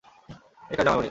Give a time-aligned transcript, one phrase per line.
[0.69, 0.99] রেখা- র জামাই উনি।